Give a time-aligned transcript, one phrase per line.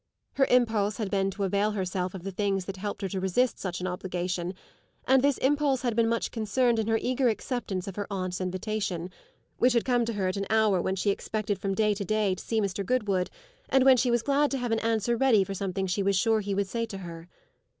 [0.33, 3.59] Her impulse had been to avail herself of the things that helped her to resist
[3.59, 4.55] such an obligation;
[5.07, 9.11] and this impulse had been much concerned in her eager acceptance of her aunt's invitation,
[9.59, 12.33] which had come to her at an hour when she expected from day to day
[12.33, 12.83] to see Mr.
[12.83, 13.29] Goodwood
[13.69, 16.39] and when she was glad to have an answer ready for something she was sure
[16.39, 17.27] he would say to her.